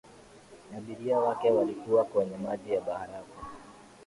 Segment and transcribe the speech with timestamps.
[0.77, 3.45] abiria wake wote walikuwa kwenye maji ya barafu